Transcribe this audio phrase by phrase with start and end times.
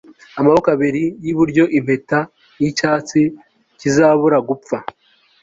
[0.39, 1.63] amaboko abiri y'iburyo.
[1.77, 2.19] impeta
[2.59, 3.21] nicyatsi
[3.79, 4.77] kizabura gupfa